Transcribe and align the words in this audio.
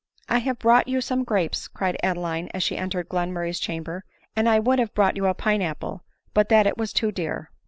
"I 0.27 0.39
have 0.39 0.57
brought 0.57 0.87
you 0.87 0.99
some 0.99 1.23
grapes," 1.23 1.67
cried 1.67 1.95
Adeline 2.01 2.49
as 2.55 2.63
she 2.63 2.75
entered 2.75 3.07
Glenmurr&y's 3.07 3.59
chamber," 3.59 4.03
and 4.35 4.49
I 4.49 4.57
would 4.57 4.79
have 4.79 4.95
brought 4.95 5.15
you 5.15 5.27
a 5.27 5.35
pine 5.35 5.61
apple, 5.61 6.01
but 6.33 6.49
that 6.49 6.65
it 6.65 6.75
was 6.75 6.91
too 6.91 7.11
dear." 7.11 7.51